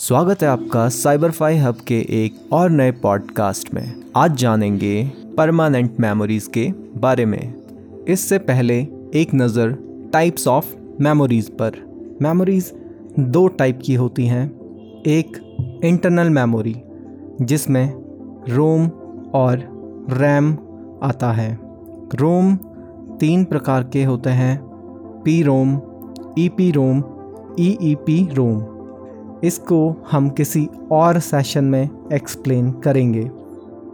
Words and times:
स्वागत 0.00 0.42
है 0.42 0.48
आपका 0.48 0.88
साइबरफाई 0.88 1.56
हब 1.56 1.74
के 1.74 2.24
एक 2.24 2.52
और 2.52 2.70
नए 2.70 2.92
पॉडकास्ट 2.92 3.74
में। 3.74 4.02
आज 4.16 4.36
जानेंगे 4.36 5.12
परमानेंट 5.38 6.00
मेमोरीज 6.00 6.46
के 6.46 6.72
बारे 6.96 7.26
में। 7.26 7.54
इससे 8.08 8.38
पहले 8.38 8.78
एक 9.14 9.34
नज़र 9.34 9.76
टाइप्स 10.12 10.48
ऑफ़ 10.48 10.74
मेमोरीज 11.00 11.50
पर। 11.50 11.72
मेमोरीज 12.22 12.72
दो 13.18 13.48
टाइप 13.48 13.80
की 13.84 13.94
होती 13.94 14.26
हैं। 14.26 14.46
एक 15.02 15.56
इंटरनल 15.84 16.30
मेमोरी, 16.30 16.76
जिसमें 17.42 17.94
रोम 18.48 18.88
और 19.34 19.58
रैम 20.10 20.52
आता 21.02 21.32
है। 21.32 21.58
रोम 22.14 22.56
तीन 23.20 23.44
प्रकार 23.44 23.90
के 23.92 24.04
होते 24.04 24.30
हैं, 24.30 24.60
P 25.24 25.42
ROM, 25.42 25.80
E 26.38 26.48
P 26.48 26.70
ROM, 26.70 27.04
E 27.60 27.78
E 27.82 27.94
P 27.94 28.28
ROM. 28.32 28.79
इसको 29.44 29.78
हम 30.10 30.28
किसी 30.30 30.68
और 30.92 31.18
सेशन 31.20 31.64
में 31.64 32.08
एक्सप्लेन 32.12 32.70
करेंगे। 32.80 33.24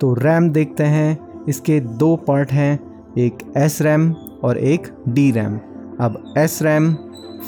तो 0.00 0.12
रैम 0.14 0.48
देखते 0.50 0.84
हैं, 0.84 1.44
इसके 1.48 1.78
दो 1.80 2.14
पार्ट 2.18 2.52
हैं, 2.52 2.78
एक 3.18 3.38
एस 3.56 3.80
रैम 3.82 4.10
और 4.44 4.58
एक 4.58 4.88
डी 5.08 5.30
रैम 5.30 5.58
अब 6.00 6.34
एस 6.38 6.58
रैम 6.62 6.92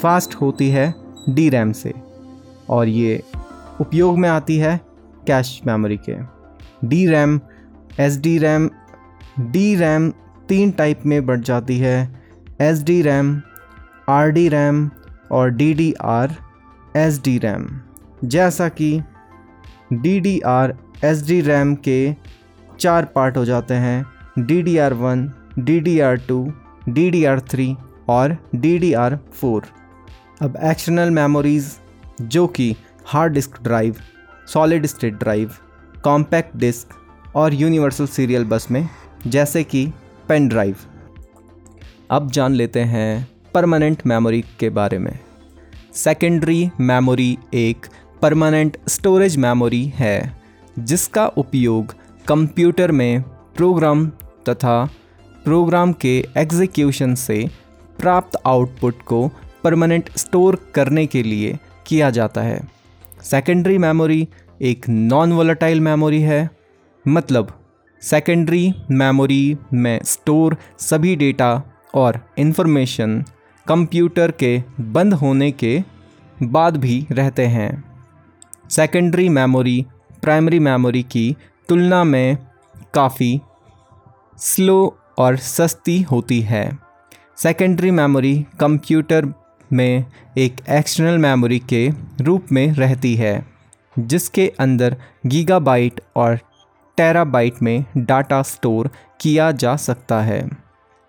फास्ट 0.01 0.35
होती 0.35 0.69
है 0.69 0.93
डी 1.29 1.47
रैम 1.49 1.71
से, 1.71 1.93
और 2.69 2.87
ये 2.87 3.21
उपयोग 3.81 4.17
में 4.17 4.29
आती 4.29 4.57
है 4.57 4.79
कैश 5.27 5.59
मेमोरी 5.67 5.97
के। 6.09 6.15
D 6.87 7.05
RAM 7.07 7.39
S 7.99 8.17
D 8.21 8.37
RAM 8.37 8.69
D 9.41 9.73
RAM 9.75 10.09
तीन 10.49 10.71
टाइप 10.71 11.01
में 11.05 11.25
बढ़ 11.25 11.39
जाती 11.39 11.77
है। 11.77 11.97
S 12.61 12.83
D 12.83 13.01
RAM 13.01 13.35
R 14.09 14.31
D 14.31 14.47
RAM 14.49 14.89
और 15.31 15.49
D 15.51 15.73
D 15.73 15.93
R 16.01 16.35
S 16.97 17.21
D 17.23 17.37
RAM 17.37 17.67
जैसा 18.23 18.67
कि 18.69 18.99
D 19.93 20.19
D 20.19 20.39
R 20.39 20.75
S 21.05 21.25
D 21.27 21.39
RAM 21.41 21.75
के 21.87 22.15
चार 22.79 23.05
पार्ट 23.05 23.37
हो 23.37 23.45
जाते 23.45 23.73
हैं। 23.73 24.45
D 24.45 24.61
D 24.61 24.77
R 24.77 24.93
one 24.93 25.31
D 25.59 25.79
D 25.79 25.99
R 25.99 26.17
two 26.17 26.53
D 26.89 27.09
D 27.09 27.23
R 27.25 27.39
three 27.41 27.75
और 28.09 28.37
D 28.55 28.77
D 28.77 28.93
R 28.93 29.15
four 29.33 29.65
अब 30.41 30.57
एक्सटर्नल 30.63 31.09
मेमोरीज़ 31.11 31.73
जो 32.21 32.45
कि 32.47 32.75
hard 33.05 33.33
disk 33.33 33.61
drive 33.63 33.95
solid 34.47 34.85
state 34.85 35.13
drive 35.13 35.51
compact 36.03 36.55
disc 36.57 37.35
और 37.35 37.53
यूनिवर्सल 37.53 38.07
सीरियल 38.07 38.45
बस 38.45 38.67
में, 38.71 38.89
जैसे 39.27 39.63
कि 39.63 39.85
पेन 40.27 40.47
ड्राइव 40.47 40.75
अब 42.11 42.29
जान 42.31 42.53
लेते 42.53 42.79
हैं 42.79 43.27
परमानेंट 43.53 44.05
मेमोरी 44.07 44.43
के 44.59 44.69
बारे 44.69 44.99
में। 44.99 45.19
सेकेंडरी 45.93 46.69
मेमोरी 46.79 47.37
एक 47.53 47.85
परमानेंट 48.21 48.77
स्टोरेज 48.87 49.37
मेमोरी 49.37 49.85
है, 49.95 50.41
जिसका 50.79 51.25
उपयोग 51.27 51.93
कंप्यूटर 52.27 52.91
में 52.91 53.21
प्रोग्राम 53.55 54.05
तथा 54.49 54.83
प्रोग्राम 55.45 55.93
के 55.93 56.17
एग्जीक्यूशन 56.37 57.15
से 57.15 57.49
प्राप्त 57.99 58.37
आउटपुट 58.45 59.01
को 59.01 59.27
परमानेंट 59.63 60.09
स्टोर 60.17 60.59
करने 60.75 61.05
के 61.05 61.23
लिए 61.23 61.57
किया 61.87 62.09
जाता 62.09 62.41
है। 62.41 62.59
सेकेंडरी 63.23 63.77
मेमोरी 63.77 64.27
एक 64.61 64.89
नॉन 64.89 65.33
वोलेटाइल 65.33 65.81
मेमोरी 65.81 66.21
है 66.21 66.49
मतलब 67.05 67.51
सेकेंडरी 68.01 68.73
मेमोरी 68.91 69.57
में 69.73 69.99
स्टोर 70.03 70.57
सभी 70.79 71.15
डेटा 71.15 71.61
और 71.95 72.19
इन्फॉर्मेशन 72.37 73.23
कंप्यूटर 73.67 74.31
के 74.31 74.63
बंद 74.79 75.13
होने 75.13 75.51
के 75.51 75.79
बाद 76.43 76.77
भी 76.77 77.05
रहते 77.11 77.45
हैं। 77.45 77.83
सेकेंडरी 78.69 79.29
मेमोरी 79.29 79.85
प्राइमरी 80.21 80.59
मेमोरी 80.59 81.03
की 81.03 81.35
तुलना 81.69 82.03
में 82.03 82.37
काफ़ी 82.93 83.39
स्लो 84.37 84.97
और 85.17 85.37
सस्ती 85.37 86.01
होती 86.01 86.41
है। 86.41 86.77
सेकेंडरी 87.37 87.91
मेमोरी 87.91 88.45
कंप्यूटर 88.59 89.33
में 89.73 90.05
एक 90.37 90.57
एक्सटर्नल 90.69 91.17
मेमोरी 91.17 91.59
के 91.59 91.89
रूप 92.21 92.51
में 92.51 92.73
रहती 92.73 93.15
है, 93.15 93.45
जिसके 93.99 94.51
अंदर 94.59 94.97
गीगाबाइट 95.25 96.01
और 96.15 96.39
टेराबाइट 96.97 97.61
में 97.61 97.85
डाटा 97.97 98.41
स्टोर 98.41 98.89
किया 99.21 99.51
जा 99.51 99.75
सकता 99.75 100.21
है। 100.21 100.49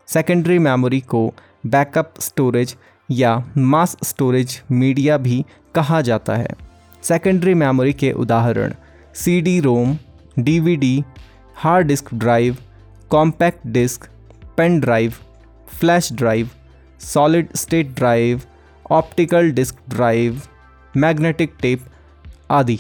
सेकेंडरी 0.08 0.58
मेमोरी 0.58 1.00
को 1.00 1.34
बैकअप 1.66 2.14
स्टोरेज 2.20 2.76
या 3.10 3.52
मास 3.58 3.96
स्टोरेज 4.04 4.62
मीडिया 4.70 5.18
भी 5.18 5.44
कहा 5.74 6.00
जाता 6.00 6.36
है। 6.36 6.67
सेकेंडरी 7.02 7.54
मेमोरी 7.54 7.92
के 7.92 8.12
उदाहरण 8.22 8.72
C 9.16 9.40
D 9.40 9.58
ROM 9.60 9.96
D 10.38 10.58
V 10.60 10.76
D 10.76 11.02
hard 11.56 11.86
disk 11.86 12.14
drive 12.14 12.56
compact 13.10 13.66
disc 13.72 14.08
pen 14.56 14.78
drive 14.80 15.12
flash 15.78 16.12
drive 16.12 16.48
solid 17.04 17.56
state 17.56 17.94
drive 17.96 18.40
optical 18.92 19.50
disk 19.52 19.76
drive 19.88 20.40
magnetic 20.96 21.54
tape 21.62 21.80
आदि। 22.50 22.78